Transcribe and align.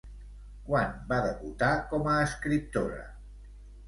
Quan 0.69 0.95
va 1.11 1.19
debutar 1.25 1.67
com 1.91 2.09
a 2.13 2.15
escriptora? 2.29 3.05